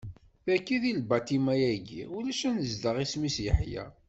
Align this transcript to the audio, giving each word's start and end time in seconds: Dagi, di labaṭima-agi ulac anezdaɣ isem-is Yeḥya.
Dagi, 0.47 0.75
di 0.81 0.91
labaṭima-agi 0.97 2.01
ulac 2.17 2.41
anezdaɣ 2.49 2.95
isem-is 3.03 3.37
Yeḥya. 3.45 3.85